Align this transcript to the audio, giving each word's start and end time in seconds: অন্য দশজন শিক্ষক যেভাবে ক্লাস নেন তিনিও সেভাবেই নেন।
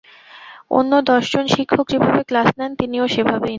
অন্য 0.71 0.91
দশজন 1.09 1.45
শিক্ষক 1.55 1.85
যেভাবে 1.91 2.21
ক্লাস 2.29 2.49
নেন 2.57 2.71
তিনিও 2.79 3.05
সেভাবেই 3.07 3.39
নেন। 3.39 3.49